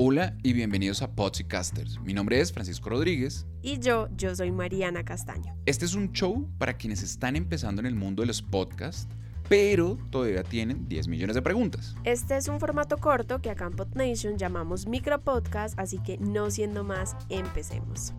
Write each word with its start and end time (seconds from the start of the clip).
Hola 0.00 0.36
y 0.44 0.52
bienvenidos 0.52 1.02
a 1.02 1.10
Podcasters. 1.10 2.00
Mi 2.02 2.14
nombre 2.14 2.40
es 2.40 2.52
Francisco 2.52 2.88
Rodríguez. 2.88 3.48
Y 3.62 3.80
yo, 3.80 4.06
yo 4.16 4.32
soy 4.36 4.52
Mariana 4.52 5.04
Castaño. 5.04 5.56
Este 5.66 5.86
es 5.86 5.94
un 5.94 6.12
show 6.12 6.48
para 6.56 6.74
quienes 6.74 7.02
están 7.02 7.34
empezando 7.34 7.80
en 7.80 7.86
el 7.86 7.96
mundo 7.96 8.22
de 8.22 8.28
los 8.28 8.40
podcasts, 8.40 9.08
pero 9.48 9.98
todavía 10.10 10.44
tienen 10.44 10.88
10 10.88 11.08
millones 11.08 11.34
de 11.34 11.42
preguntas. 11.42 11.96
Este 12.04 12.36
es 12.36 12.46
un 12.46 12.60
formato 12.60 12.98
corto 12.98 13.42
que 13.42 13.50
acá 13.50 13.66
en 13.66 13.72
PodNation 13.72 14.38
llamamos 14.38 14.86
micropodcast, 14.86 15.76
así 15.80 15.98
que 15.98 16.16
no 16.18 16.48
siendo 16.52 16.84
más, 16.84 17.16
empecemos. 17.28 18.12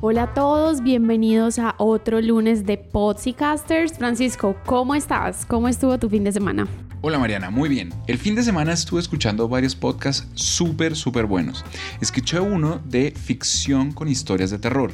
Hola 0.00 0.22
a 0.22 0.34
todos, 0.34 0.80
bienvenidos 0.80 1.58
a 1.58 1.74
otro 1.78 2.20
lunes 2.20 2.66
de 2.66 2.78
Podcasters. 2.78 3.98
Francisco, 3.98 4.54
¿cómo 4.64 4.94
estás? 4.94 5.44
¿Cómo 5.44 5.66
estuvo 5.66 5.98
tu 5.98 6.08
fin 6.08 6.22
de 6.22 6.30
semana? 6.30 6.68
Hola 7.00 7.20
Mariana, 7.20 7.48
muy 7.50 7.68
bien. 7.68 7.94
El 8.08 8.18
fin 8.18 8.34
de 8.34 8.42
semana 8.42 8.72
estuve 8.72 8.98
escuchando 8.98 9.48
varios 9.48 9.76
podcasts 9.76 10.26
súper, 10.34 10.96
súper 10.96 11.26
buenos. 11.26 11.64
Escuché 12.00 12.40
uno 12.40 12.80
de 12.84 13.12
ficción 13.12 13.92
con 13.92 14.08
historias 14.08 14.50
de 14.50 14.58
terror 14.58 14.90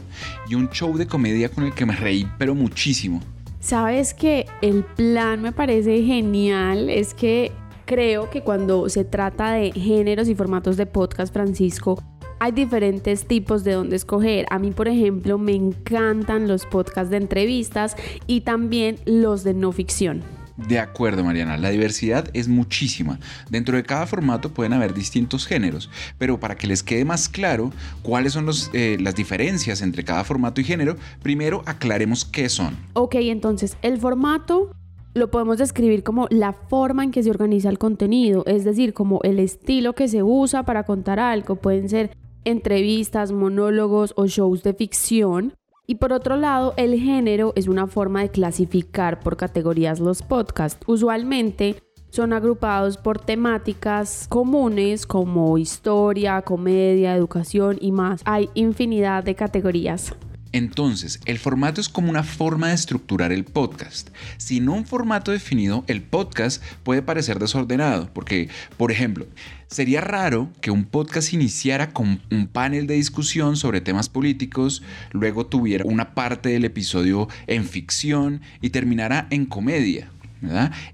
y 0.47 0.55
un 0.55 0.69
show 0.69 0.95
de 0.99 1.07
comedia 1.07 1.49
con 1.49 1.65
el 1.65 1.73
que 1.73 1.87
me 1.87 1.97
reí, 1.97 2.29
pero 2.37 2.55
muchísimo. 2.55 3.23
Sabes 3.59 4.13
que 4.13 4.45
el 4.61 4.85
plan 4.85 5.41
me 5.41 5.53
parece 5.53 6.03
genial, 6.03 6.91
es 6.91 7.15
que 7.15 7.53
creo 7.87 8.29
que 8.29 8.43
cuando 8.43 8.91
se 8.91 9.07
trata 9.07 9.53
de 9.53 9.73
géneros 9.73 10.29
y 10.29 10.35
formatos 10.35 10.77
de 10.77 10.85
podcast, 10.85 11.33
Francisco, 11.33 12.03
hay 12.39 12.53
diferentes 12.53 13.27
tipos 13.27 13.65
de 13.65 13.73
dónde 13.73 13.97
escoger. 13.97 14.45
A 14.51 14.59
mí, 14.59 14.73
por 14.73 14.89
ejemplo, 14.89 15.39
me 15.39 15.55
encantan 15.55 16.49
los 16.49 16.67
podcasts 16.67 17.09
de 17.09 17.17
entrevistas 17.17 17.97
y 18.27 18.43
también 18.43 18.99
los 19.07 19.43
de 19.43 19.55
no 19.55 19.73
ficción. 19.73 20.34
De 20.57 20.79
acuerdo, 20.79 21.25
Mariana, 21.25 21.57
la 21.57 21.71
diversidad 21.71 22.29
es 22.33 22.49
muchísima. 22.49 23.19
Dentro 23.51 23.77
de 23.77 23.83
cada 23.83 24.07
formato 24.07 24.53
pueden 24.53 24.73
haber 24.73 24.95
distintos 24.95 25.47
géneros, 25.47 25.91
pero 26.17 26.39
para 26.39 26.57
que 26.57 26.67
les 26.67 26.83
quede 26.83 27.05
más 27.05 27.29
claro 27.29 27.73
cuáles 28.03 28.35
son 28.35 28.49
eh, 28.73 28.97
las 29.01 29.15
diferencias 29.15 29.83
entre 29.83 30.05
cada 30.05 30.23
formato 30.23 30.61
y 30.61 30.65
género, 30.65 30.97
primero 31.23 31.63
aclaremos 31.67 32.25
qué 32.25 32.49
son. 32.49 32.77
Ok, 32.93 33.17
entonces 33.17 33.77
el 33.83 33.99
formato 33.99 34.71
lo 35.15 35.31
podemos 35.31 35.59
describir 35.59 36.03
como 36.03 36.27
la 36.31 36.53
forma 36.53 37.05
en 37.05 37.11
que 37.11 37.23
se 37.23 37.31
organiza 37.31 37.69
el 37.69 37.79
contenido, 37.79 38.45
es 38.47 38.65
decir, 38.65 38.93
como 38.93 39.21
el 39.23 39.39
estilo 39.39 39.95
que 39.95 40.09
se 40.09 40.23
usa 40.23 40.65
para 40.65 40.85
contar 40.85 41.21
algo. 41.21 41.57
Pueden 41.57 41.89
ser 41.89 42.17
entrevistas, 42.45 43.33
monólogos 43.33 44.13
o 44.17 44.27
shows 44.27 44.63
de 44.63 44.75
ficción. 44.75 45.55
Y 45.87 45.97
por 45.97 46.13
otro 46.13 46.37
lado, 46.37 46.73
el 46.77 46.99
género 46.99 47.53
es 47.57 47.69
una 47.69 47.87
forma 47.87 48.23
de 48.23 48.31
clasificar 48.31 49.21
por 49.21 49.37
categorías 49.37 50.01
los 50.01 50.23
podcasts. 50.23 50.83
Usualmente 50.87 51.77
son 52.09 52.33
agrupados 52.33 52.97
por 52.97 53.19
temáticas 53.19 54.27
comunes 54.29 55.07
como 55.07 55.59
historia, 55.59 56.41
comedia, 56.43 57.15
educación 57.15 57.77
y 57.81 57.93
más. 57.93 58.23
Hay 58.25 58.49
infinidad 58.55 59.25
de 59.25 59.35
categorías. 59.35 60.15
Entonces, 60.55 61.19
el 61.25 61.41
formato 61.41 61.81
es 61.81 61.89
como 61.89 62.11
una 62.11 62.23
forma 62.23 62.69
de 62.69 62.75
estructurar 62.75 63.33
el 63.33 63.43
podcast. 63.43 64.11
Sin 64.37 64.69
un 64.69 64.87
formato 64.87 65.33
definido, 65.33 65.83
el 65.89 66.01
podcast 66.01 66.63
puede 66.85 67.03
parecer 67.03 67.41
desordenado, 67.41 68.09
porque, 68.15 68.49
por 68.77 68.93
ejemplo, 68.93 69.27
sería 69.67 70.01
raro 70.01 70.49
que 70.61 70.71
un 70.71 70.85
podcast 70.85 71.33
iniciara 71.33 71.93
con 71.93 72.23
un 72.31 72.47
panel 72.47 72.87
de 72.87 72.95
discusión 72.95 73.57
sobre 73.57 73.81
temas 73.81 74.09
políticos, 74.09 74.85
luego 75.11 75.45
tuviera 75.45 75.87
una 75.87 76.15
parte 76.15 76.51
del 76.51 76.65
episodio 76.65 77.29
en 77.49 77.65
ficción 77.65 78.41
y 78.61 78.71
terminara 78.71 79.27
en 79.31 79.47
comedia. 79.47 80.09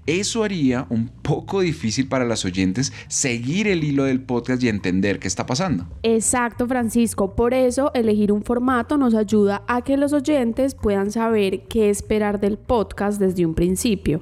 Eso 0.05 0.43
haría 0.43 0.85
un 0.89 1.07
poco 1.07 1.61
difícil 1.61 2.07
para 2.07 2.25
las 2.25 2.45
oyentes 2.45 2.93
seguir 3.07 3.67
el 3.67 3.83
hilo 3.83 4.03
del 4.03 4.21
podcast 4.21 4.61
y 4.63 4.69
entender 4.69 5.19
qué 5.19 5.27
está 5.27 5.45
pasando. 5.45 5.85
Exacto, 6.03 6.67
Francisco. 6.67 7.35
Por 7.35 7.53
eso 7.53 7.91
elegir 7.93 8.31
un 8.31 8.43
formato 8.43 8.97
nos 8.97 9.13
ayuda 9.13 9.63
a 9.67 9.81
que 9.81 9.97
los 9.97 10.13
oyentes 10.13 10.75
puedan 10.75 11.11
saber 11.11 11.63
qué 11.67 11.89
esperar 11.89 12.39
del 12.39 12.57
podcast 12.57 13.19
desde 13.19 13.45
un 13.45 13.55
principio. 13.55 14.21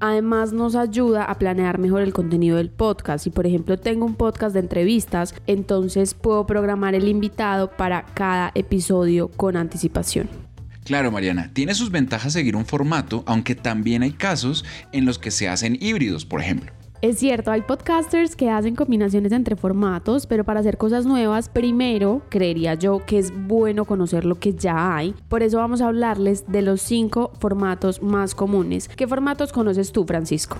Además 0.00 0.54
nos 0.54 0.76
ayuda 0.76 1.24
a 1.24 1.38
planear 1.38 1.78
mejor 1.78 2.00
el 2.00 2.14
contenido 2.14 2.56
del 2.56 2.70
podcast. 2.70 3.24
Si 3.24 3.30
por 3.30 3.46
ejemplo 3.46 3.78
tengo 3.78 4.06
un 4.06 4.14
podcast 4.14 4.54
de 4.54 4.60
entrevistas, 4.60 5.34
entonces 5.46 6.14
puedo 6.14 6.46
programar 6.46 6.94
el 6.94 7.06
invitado 7.06 7.70
para 7.70 8.06
cada 8.06 8.50
episodio 8.54 9.28
con 9.28 9.56
anticipación. 9.56 10.49
Claro, 10.90 11.12
Mariana, 11.12 11.50
tiene 11.52 11.72
sus 11.76 11.92
ventajas 11.92 12.32
seguir 12.32 12.56
un 12.56 12.66
formato, 12.66 13.22
aunque 13.24 13.54
también 13.54 14.02
hay 14.02 14.10
casos 14.10 14.64
en 14.90 15.04
los 15.04 15.20
que 15.20 15.30
se 15.30 15.48
hacen 15.48 15.78
híbridos, 15.80 16.24
por 16.24 16.40
ejemplo. 16.40 16.72
Es 17.00 17.20
cierto, 17.20 17.52
hay 17.52 17.60
podcasters 17.60 18.34
que 18.34 18.50
hacen 18.50 18.74
combinaciones 18.74 19.30
entre 19.30 19.54
formatos, 19.54 20.26
pero 20.26 20.42
para 20.42 20.58
hacer 20.58 20.78
cosas 20.78 21.06
nuevas, 21.06 21.48
primero 21.48 22.22
creería 22.28 22.74
yo 22.74 23.06
que 23.06 23.18
es 23.18 23.32
bueno 23.32 23.84
conocer 23.84 24.24
lo 24.24 24.40
que 24.40 24.52
ya 24.54 24.96
hay. 24.96 25.14
Por 25.28 25.44
eso 25.44 25.58
vamos 25.58 25.80
a 25.80 25.86
hablarles 25.86 26.44
de 26.48 26.62
los 26.62 26.82
cinco 26.82 27.30
formatos 27.38 28.02
más 28.02 28.34
comunes. 28.34 28.88
¿Qué 28.88 29.06
formatos 29.06 29.52
conoces 29.52 29.92
tú, 29.92 30.04
Francisco? 30.04 30.56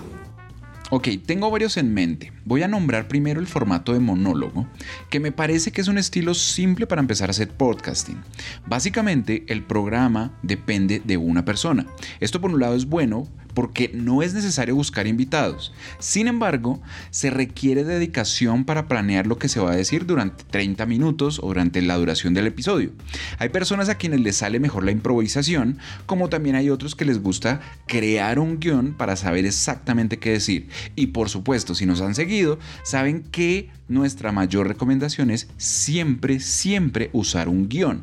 Ok, 0.92 1.06
tengo 1.24 1.48
varios 1.52 1.76
en 1.76 1.94
mente. 1.94 2.32
Voy 2.44 2.64
a 2.64 2.68
nombrar 2.68 3.06
primero 3.06 3.38
el 3.38 3.46
formato 3.46 3.92
de 3.92 4.00
monólogo, 4.00 4.66
que 5.08 5.20
me 5.20 5.30
parece 5.30 5.70
que 5.70 5.80
es 5.80 5.86
un 5.86 5.98
estilo 5.98 6.34
simple 6.34 6.88
para 6.88 7.00
empezar 7.00 7.28
a 7.28 7.30
hacer 7.30 7.48
podcasting. 7.48 8.20
Básicamente, 8.66 9.44
el 9.46 9.62
programa 9.62 10.36
depende 10.42 11.00
de 11.04 11.16
una 11.16 11.44
persona. 11.44 11.86
Esto 12.18 12.40
por 12.40 12.50
un 12.50 12.58
lado 12.58 12.74
es 12.74 12.86
bueno 12.86 13.28
porque 13.54 13.90
no 13.94 14.22
es 14.22 14.34
necesario 14.34 14.74
buscar 14.74 15.06
invitados. 15.06 15.72
Sin 15.98 16.28
embargo, 16.28 16.80
se 17.10 17.30
requiere 17.30 17.84
dedicación 17.84 18.64
para 18.64 18.88
planear 18.88 19.26
lo 19.26 19.38
que 19.38 19.48
se 19.48 19.60
va 19.60 19.72
a 19.72 19.76
decir 19.76 20.06
durante 20.06 20.44
30 20.44 20.86
minutos 20.86 21.38
o 21.42 21.48
durante 21.48 21.82
la 21.82 21.96
duración 21.96 22.34
del 22.34 22.46
episodio. 22.46 22.92
Hay 23.38 23.48
personas 23.48 23.88
a 23.88 23.96
quienes 23.96 24.20
les 24.20 24.36
sale 24.36 24.60
mejor 24.60 24.84
la 24.84 24.90
improvisación, 24.90 25.78
como 26.06 26.28
también 26.28 26.56
hay 26.56 26.70
otros 26.70 26.94
que 26.94 27.04
les 27.04 27.22
gusta 27.22 27.60
crear 27.86 28.38
un 28.38 28.60
guion 28.60 28.94
para 28.94 29.16
saber 29.16 29.44
exactamente 29.44 30.18
qué 30.18 30.30
decir. 30.30 30.68
Y 30.96 31.08
por 31.08 31.28
supuesto, 31.28 31.74
si 31.74 31.86
nos 31.86 32.00
han 32.00 32.14
seguido, 32.14 32.58
saben 32.82 33.22
que 33.22 33.70
nuestra 33.88 34.32
mayor 34.32 34.68
recomendación 34.68 35.30
es 35.30 35.48
siempre, 35.56 36.40
siempre 36.40 37.10
usar 37.12 37.48
un 37.48 37.68
guion. 37.68 38.02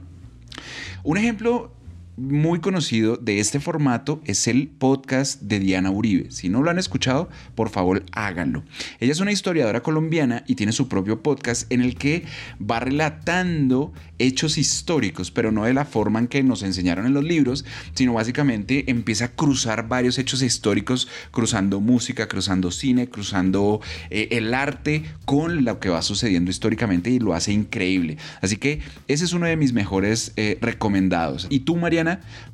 Un 1.03 1.17
ejemplo 1.17 1.71
muy 2.17 2.59
conocido 2.59 3.15
de 3.15 3.39
este 3.39 3.59
formato 3.59 4.19
es 4.25 4.47
el 4.47 4.67
podcast 4.67 5.39
de 5.43 5.59
Diana 5.59 5.91
Uribe. 5.91 6.31
Si 6.31 6.49
no 6.49 6.63
lo 6.63 6.71
han 6.71 6.79
escuchado, 6.79 7.29
por 7.53 7.69
favor 7.69 8.03
háganlo. 8.11 8.63
Ella 8.99 9.11
es 9.11 9.19
una 9.19 9.31
historiadora 9.31 9.83
colombiana 9.83 10.43
y 10.47 10.55
tiene 10.55 10.71
su 10.71 10.87
propio 10.87 11.21
podcast 11.21 11.71
en 11.71 11.81
el 11.81 11.95
que 11.95 12.25
va 12.59 12.79
relatando 12.79 13.93
hechos 14.17 14.57
históricos, 14.57 15.29
pero 15.29 15.51
no 15.51 15.65
de 15.65 15.75
la 15.75 15.85
forma 15.85 16.17
en 16.17 16.27
que 16.27 16.41
nos 16.41 16.63
enseñaron 16.63 17.05
en 17.05 17.13
los 17.13 17.23
libros, 17.23 17.65
sino 17.93 18.13
básicamente 18.13 18.89
empieza 18.89 19.25
a 19.25 19.31
cruzar 19.35 19.87
varios 19.87 20.17
hechos 20.17 20.41
históricos, 20.41 21.07
cruzando 21.29 21.79
música, 21.81 22.27
cruzando 22.27 22.71
cine, 22.71 23.09
cruzando 23.09 23.79
eh, 24.09 24.29
el 24.31 24.55
arte 24.55 25.03
con 25.25 25.63
lo 25.63 25.79
que 25.79 25.89
va 25.89 26.01
sucediendo 26.01 26.49
históricamente 26.49 27.11
y 27.11 27.19
lo 27.19 27.35
hace 27.35 27.53
increíble. 27.53 28.17
Así 28.41 28.57
que 28.57 28.79
ese 29.07 29.25
es 29.25 29.33
uno 29.33 29.45
de 29.45 29.55
mis 29.55 29.71
mejores 29.71 30.33
eh, 30.35 30.57
recomendados. 30.61 31.45
¿Y 31.51 31.59
tú, 31.59 31.75
Mariana? 31.75 32.06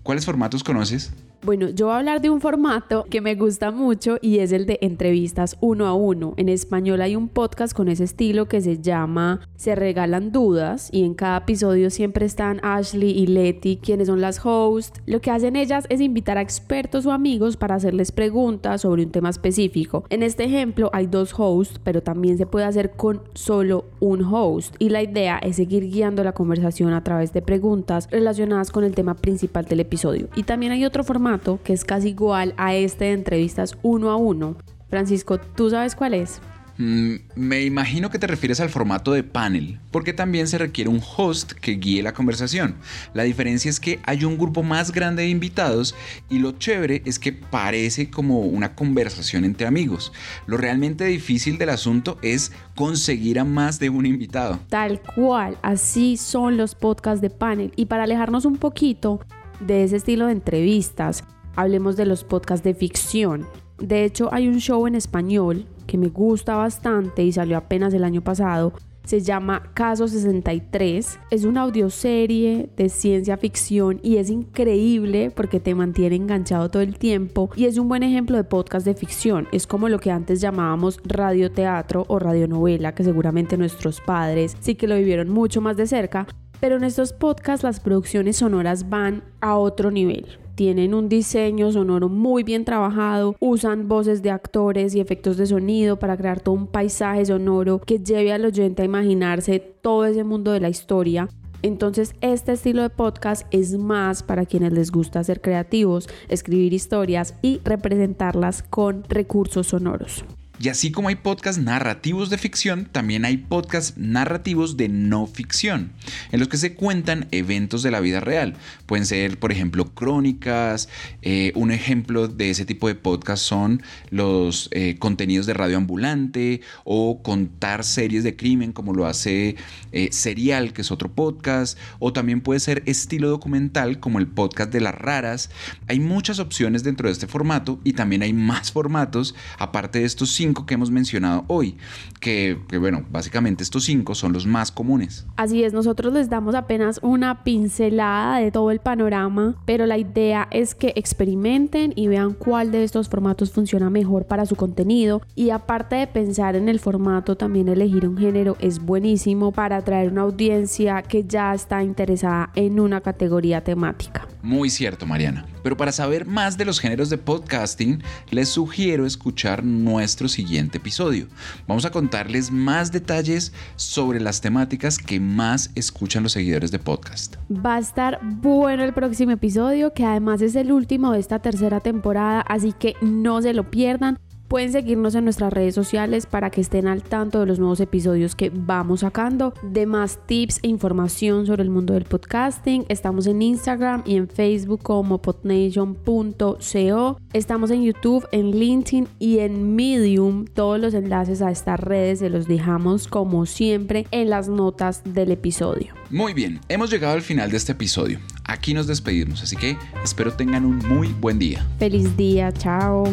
¿Cuáles 0.03 0.25
formatos 0.25 0.63
conoces? 0.63 1.11
Bueno, 1.45 1.67
yo 1.67 1.87
voy 1.87 1.95
a 1.95 1.97
hablar 1.97 2.21
de 2.21 2.29
un 2.29 2.39
formato 2.39 3.05
que 3.09 3.19
me 3.19 3.35
gusta 3.35 3.69
mucho 3.69 4.17
y 4.21 4.39
es 4.39 4.53
el 4.53 4.65
de 4.65 4.79
entrevistas 4.81 5.57
uno 5.59 5.87
a 5.87 5.93
uno. 5.93 6.33
En 6.37 6.47
español 6.47 7.01
hay 7.01 7.17
un 7.17 7.27
podcast 7.27 7.75
con 7.75 7.89
ese 7.89 8.05
estilo 8.05 8.47
que 8.47 8.61
se 8.61 8.79
llama 8.79 9.41
Se 9.57 9.75
regalan 9.75 10.31
dudas 10.31 10.87
y 10.93 11.03
en 11.03 11.13
cada 11.13 11.39
episodio 11.39 11.89
siempre 11.89 12.25
están 12.25 12.61
Ashley 12.63 13.09
y 13.09 13.27
Letty, 13.27 13.75
quienes 13.75 14.07
son 14.07 14.21
las 14.21 14.39
hosts. 14.41 15.01
Lo 15.05 15.19
que 15.19 15.31
hacen 15.31 15.57
ellas 15.57 15.85
es 15.89 15.99
invitar 15.99 16.37
a 16.37 16.41
expertos 16.41 17.05
o 17.05 17.11
amigos 17.11 17.57
para 17.57 17.75
hacerles 17.75 18.13
preguntas 18.13 18.79
sobre 18.79 19.03
un 19.03 19.11
tema 19.11 19.29
específico. 19.29 20.05
En 20.09 20.23
este 20.23 20.45
ejemplo 20.45 20.91
hay 20.93 21.07
dos 21.07 21.37
hosts, 21.37 21.77
pero 21.83 22.01
también 22.01 22.37
se 22.37 22.45
puede 22.45 22.67
hacer 22.67 22.91
con 22.91 23.21
solo 23.33 23.83
un 23.99 24.23
host 24.23 24.77
y 24.79 24.87
la 24.87 25.03
idea 25.03 25.39
es 25.39 25.57
seguir 25.57 25.89
guiando 25.89 26.23
la 26.23 26.31
conversación 26.31 26.93
a 26.93 27.03
través 27.03 27.33
de 27.33 27.41
preguntas 27.41 28.07
relacionadas 28.09 28.71
con 28.71 28.85
el 28.85 28.95
tema 28.95 29.15
principal 29.15 29.65
del 29.65 29.81
episodio. 29.81 30.29
Y 30.37 30.43
también 30.43 30.71
hay 30.71 30.85
otro 30.85 31.03
formato 31.03 31.32
que 31.63 31.73
es 31.73 31.85
casi 31.85 32.09
igual 32.09 32.53
a 32.57 32.75
este 32.75 33.05
de 33.05 33.13
entrevistas 33.13 33.77
uno 33.81 34.09
a 34.09 34.15
uno. 34.15 34.55
Francisco, 34.89 35.39
¿tú 35.39 35.69
sabes 35.69 35.95
cuál 35.95 36.13
es? 36.13 36.39
Mm, 36.77 37.15
me 37.35 37.61
imagino 37.61 38.09
que 38.09 38.17
te 38.17 38.25
refieres 38.25 38.59
al 38.59 38.69
formato 38.69 39.11
de 39.11 39.23
panel, 39.23 39.79
porque 39.91 40.11
también 40.11 40.47
se 40.47 40.57
requiere 40.57 40.89
un 40.89 41.01
host 41.15 41.51
que 41.53 41.73
guíe 41.73 42.01
la 42.01 42.13
conversación. 42.13 42.75
La 43.13 43.23
diferencia 43.23 43.69
es 43.69 43.79
que 43.79 43.99
hay 44.03 44.25
un 44.25 44.37
grupo 44.37 44.63
más 44.63 44.91
grande 44.91 45.23
de 45.23 45.29
invitados 45.29 45.93
y 46.29 46.39
lo 46.39 46.53
chévere 46.53 47.03
es 47.05 47.19
que 47.19 47.31
parece 47.31 48.09
como 48.09 48.39
una 48.39 48.73
conversación 48.73 49.45
entre 49.45 49.67
amigos. 49.67 50.13
Lo 50.47 50.57
realmente 50.57 51.05
difícil 51.05 51.59
del 51.59 51.69
asunto 51.69 52.17
es 52.23 52.51
conseguir 52.75 53.39
a 53.39 53.43
más 53.43 53.79
de 53.79 53.89
un 53.89 54.07
invitado. 54.07 54.59
Tal 54.69 54.99
cual, 54.99 55.57
así 55.61 56.17
son 56.17 56.57
los 56.57 56.73
podcasts 56.73 57.21
de 57.21 57.29
panel. 57.29 57.71
Y 57.75 57.85
para 57.85 58.03
alejarnos 58.03 58.45
un 58.45 58.57
poquito 58.57 59.19
de 59.65 59.83
ese 59.83 59.97
estilo 59.97 60.27
de 60.27 60.33
entrevistas, 60.33 61.23
hablemos 61.55 61.95
de 61.95 62.05
los 62.05 62.23
podcasts 62.23 62.63
de 62.63 62.73
ficción. 62.73 63.47
De 63.77 64.03
hecho, 64.03 64.29
hay 64.33 64.47
un 64.47 64.59
show 64.59 64.85
en 64.87 64.95
español 64.95 65.65
que 65.87 65.97
me 65.97 66.07
gusta 66.07 66.55
bastante 66.55 67.23
y 67.23 67.31
salió 67.31 67.57
apenas 67.57 67.93
el 67.93 68.03
año 68.03 68.23
pasado. 68.23 68.73
Se 69.03 69.19
llama 69.19 69.71
Caso 69.73 70.07
63. 70.07 71.19
Es 71.29 71.43
una 71.43 71.61
audioserie 71.63 72.69
de 72.77 72.87
ciencia 72.87 73.35
ficción 73.35 73.99
y 74.01 74.15
es 74.15 74.29
increíble 74.29 75.29
porque 75.29 75.59
te 75.59 75.75
mantiene 75.75 76.15
enganchado 76.15 76.69
todo 76.69 76.81
el 76.81 76.97
tiempo 76.97 77.49
y 77.57 77.65
es 77.65 77.77
un 77.77 77.89
buen 77.89 78.03
ejemplo 78.03 78.37
de 78.37 78.45
podcast 78.45 78.85
de 78.85 78.93
ficción. 78.93 79.49
Es 79.51 79.67
como 79.67 79.89
lo 79.89 79.99
que 79.99 80.11
antes 80.11 80.39
llamábamos 80.39 81.01
radioteatro 81.03 82.05
o 82.07 82.17
radionovela, 82.17 82.95
que 82.95 83.03
seguramente 83.03 83.57
nuestros 83.57 83.99
padres 83.99 84.55
sí 84.61 84.75
que 84.75 84.87
lo 84.87 84.95
vivieron 84.95 85.29
mucho 85.29 85.59
más 85.59 85.75
de 85.75 85.87
cerca. 85.87 86.25
Pero 86.63 86.77
en 86.77 86.85
estos 86.85 87.11
podcasts 87.11 87.61
las 87.61 87.81
producciones 87.81 88.37
sonoras 88.37 88.89
van 88.89 89.21
a 89.41 89.57
otro 89.57 89.91
nivel 89.91 90.39
tienen 90.55 90.93
un 90.93 91.09
diseño 91.09 91.69
sonoro 91.73 92.07
muy 92.07 92.43
bien 92.43 92.63
trabajado, 92.63 93.35
usan 93.39 93.89
voces 93.89 94.21
de 94.21 94.29
actores 94.29 94.95
y 94.95 95.01
efectos 95.01 95.35
de 95.35 95.45
sonido 95.47 95.99
para 95.99 96.15
crear 96.15 96.39
todo 96.39 96.55
un 96.55 96.67
paisaje 96.67 97.25
sonoro 97.25 97.79
que 97.79 97.99
lleve 97.99 98.31
al 98.31 98.45
oyente 98.45 98.81
a 98.81 98.85
imaginarse 98.85 99.59
todo 99.59 100.05
ese 100.05 100.23
mundo 100.23 100.53
de 100.53 100.61
la 100.61 100.69
historia. 100.69 101.27
Entonces 101.63 102.15
este 102.21 102.53
estilo 102.53 102.81
de 102.83 102.91
podcast 102.91 103.45
es 103.51 103.77
más 103.77 104.23
para 104.23 104.45
quienes 104.45 104.71
les 104.71 104.89
gusta 104.89 105.21
ser 105.25 105.41
creativos, 105.41 106.07
escribir 106.29 106.71
historias 106.71 107.35
y 107.41 107.59
representarlas 107.65 108.63
con 108.63 109.03
recursos 109.09 109.67
sonoros. 109.67 110.23
Y 110.63 110.69
así 110.69 110.91
como 110.91 111.09
hay 111.09 111.15
podcasts 111.15 111.61
narrativos 111.61 112.29
de 112.29 112.37
ficción, 112.37 112.87
también 112.89 113.25
hay 113.25 113.35
podcasts 113.35 113.97
narrativos 113.97 114.77
de 114.77 114.87
no 114.87 115.27
ficción, 115.27 115.91
en 116.31 116.39
los 116.39 116.47
que 116.47 116.55
se 116.55 116.73
cuentan 116.73 117.27
eventos 117.31 117.83
de 117.83 117.91
la 117.91 117.99
vida 117.99 118.21
real. 118.21 118.55
Pueden 118.85 119.05
ser, 119.05 119.37
por 119.37 119.51
ejemplo, 119.51 119.93
crónicas. 119.93 120.87
Eh, 121.21 121.51
un 121.55 121.71
ejemplo 121.71 122.29
de 122.29 122.49
ese 122.49 122.63
tipo 122.63 122.87
de 122.87 122.95
podcast 122.95 123.43
son 123.43 123.83
los 124.09 124.69
eh, 124.71 124.95
contenidos 124.99 125.47
de 125.47 125.53
radio 125.53 125.75
ambulante 125.75 126.61
o 126.85 127.21
contar 127.21 127.83
series 127.83 128.23
de 128.23 128.37
crimen, 128.37 128.71
como 128.71 128.93
lo 128.93 129.05
hace 129.05 129.57
eh, 129.91 130.13
Serial, 130.13 130.71
que 130.71 130.83
es 130.83 130.91
otro 130.91 131.11
podcast. 131.11 131.77
O 131.99 132.13
también 132.13 132.39
puede 132.39 132.61
ser 132.61 132.83
estilo 132.85 133.27
documental, 133.27 133.99
como 133.99 134.17
el 134.17 134.27
podcast 134.27 134.71
de 134.71 134.79
las 134.79 134.95
raras. 134.95 135.49
Hay 135.89 135.99
muchas 135.99 136.39
opciones 136.39 136.83
dentro 136.83 137.09
de 137.09 137.11
este 137.11 137.27
formato 137.27 137.81
y 137.83 137.91
también 137.91 138.21
hay 138.21 138.31
más 138.31 138.71
formatos, 138.71 139.35
aparte 139.59 139.99
de 139.99 140.05
estos 140.05 140.29
que 140.53 140.75
hemos 140.75 140.91
mencionado 140.91 141.43
hoy, 141.47 141.77
que, 142.19 142.59
que, 142.67 142.77
bueno, 142.77 143.05
básicamente 143.11 143.63
estos 143.63 143.83
cinco 143.83 144.15
son 144.15 144.33
los 144.33 144.45
más 144.45 144.71
comunes. 144.71 145.25
Así 145.35 145.63
es, 145.63 145.73
nosotros 145.73 146.13
les 146.13 146.29
damos 146.29 146.55
apenas 146.55 146.99
una 147.01 147.43
pincelada 147.43 148.37
de 148.37 148.51
todo 148.51 148.71
el 148.71 148.79
panorama, 148.79 149.55
pero 149.65 149.85
la 149.85 149.97
idea 149.97 150.47
es 150.51 150.75
que 150.75 150.93
experimenten 150.95 151.93
y 151.95 152.07
vean 152.07 152.33
cuál 152.33 152.71
de 152.71 152.83
estos 152.83 153.09
formatos 153.09 153.51
funciona 153.51 153.89
mejor 153.89 154.25
para 154.25 154.45
su 154.45 154.55
contenido 154.55 155.21
y 155.35 155.49
aparte 155.49 155.95
de 155.95 156.07
pensar 156.07 156.55
en 156.55 156.69
el 156.69 156.79
formato, 156.79 157.35
también 157.35 157.67
elegir 157.67 158.07
un 158.07 158.17
género 158.17 158.55
es 158.59 158.79
buenísimo 158.79 159.51
para 159.51 159.77
atraer 159.77 160.11
una 160.11 160.21
audiencia 160.21 161.01
que 161.01 161.25
ya 161.25 161.53
está 161.53 161.83
interesada 161.83 162.51
en 162.55 162.79
una 162.79 163.01
categoría 163.01 163.63
temática. 163.63 164.27
Muy 164.41 164.69
cierto, 164.69 165.05
Mariana. 165.05 165.45
Pero 165.63 165.77
para 165.77 165.91
saber 165.91 166.27
más 166.27 166.57
de 166.57 166.65
los 166.65 166.79
géneros 166.79 167.09
de 167.09 167.17
podcasting, 167.17 168.03
les 168.29 168.49
sugiero 168.49 169.05
escuchar 169.05 169.63
nuestro 169.63 170.27
siguiente 170.27 170.77
episodio. 170.77 171.27
Vamos 171.67 171.85
a 171.85 171.91
contarles 171.91 172.51
más 172.51 172.91
detalles 172.91 173.53
sobre 173.75 174.19
las 174.19 174.41
temáticas 174.41 174.97
que 174.97 175.19
más 175.19 175.71
escuchan 175.75 176.23
los 176.23 176.33
seguidores 176.33 176.71
de 176.71 176.79
podcast. 176.79 177.37
Va 177.49 177.75
a 177.75 177.79
estar 177.79 178.19
bueno 178.21 178.83
el 178.83 178.93
próximo 178.93 179.31
episodio, 179.31 179.93
que 179.93 180.05
además 180.05 180.41
es 180.41 180.55
el 180.55 180.71
último 180.71 181.13
de 181.13 181.19
esta 181.19 181.39
tercera 181.39 181.79
temporada, 181.79 182.41
así 182.41 182.73
que 182.73 182.95
no 183.01 183.41
se 183.41 183.53
lo 183.53 183.71
pierdan. 183.71 184.19
Pueden 184.47 184.71
seguirnos 184.71 185.15
en 185.15 185.23
nuestras 185.23 185.51
redes 185.51 185.73
sociales 185.73 186.25
para 186.25 186.49
que 186.51 186.61
estén 186.61 186.87
al 186.87 187.01
tanto 187.01 187.39
de 187.39 187.45
los 187.45 187.59
nuevos 187.59 187.79
episodios 187.79 188.35
que 188.35 188.51
vamos 188.53 188.99
sacando, 188.99 189.53
de 189.63 189.85
más 189.85 190.19
tips 190.27 190.59
e 190.61 190.67
información 190.67 191.45
sobre 191.47 191.63
el 191.63 191.69
mundo 191.69 191.93
del 191.93 192.05
podcasting. 192.05 192.85
Estamos 192.87 193.25
en 193.27 193.41
Instagram 193.41 194.03
y 194.05 194.15
en 194.15 194.27
Facebook 194.27 194.81
como 194.83 195.21
podnation.co. 195.21 197.17
Estamos 197.33 197.71
en 197.71 197.83
YouTube, 197.83 198.27
en 198.31 198.51
LinkedIn 198.51 199.07
y 199.17 199.39
en 199.39 199.75
Medium. 199.75 200.45
Todos 200.45 200.79
los 200.79 200.93
enlaces 200.93 201.41
a 201.41 201.49
estas 201.49 201.79
redes 201.79 202.19
se 202.19 202.29
los 202.29 202.47
dejamos 202.47 203.07
como 203.07 203.45
siempre 203.45 204.05
en 204.11 204.29
las 204.29 204.49
notas 204.49 205.01
del 205.03 205.31
episodio. 205.31 205.93
Muy 206.09 206.33
bien, 206.33 206.59
hemos 206.69 206.91
llegado 206.91 207.15
al 207.15 207.21
final 207.23 207.49
de 207.49 207.57
este 207.57 207.71
episodio. 207.71 208.19
Aquí 208.43 208.73
nos 208.73 208.85
despedimos, 208.87 209.41
así 209.41 209.55
que 209.55 209.77
espero 210.03 210.33
tengan 210.33 210.65
un 210.65 210.77
muy 210.77 211.07
buen 211.07 211.39
día. 211.39 211.65
Feliz 211.79 212.15
día, 212.15 212.51
chao. 212.51 213.05